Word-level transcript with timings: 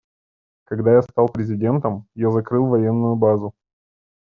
Когда 0.63 0.93
я 0.95 1.03
стал 1.03 1.29
президентом, 1.29 2.07
я 2.15 2.31
закрыл 2.31 2.65
военную 2.65 3.15
базу. 3.15 3.53